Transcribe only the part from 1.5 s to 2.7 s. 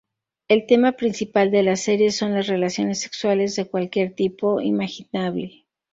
de la serie son las